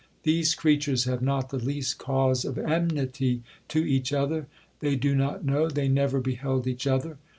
[0.23, 5.69] These creatures have not the least cause of enmity to each other—they do not know,
[5.69, 7.19] they never beheld each other.